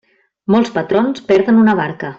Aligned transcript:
Molts 0.55 0.73
patrons 0.79 1.25
perden 1.31 1.65
una 1.67 1.81
barca. 1.85 2.09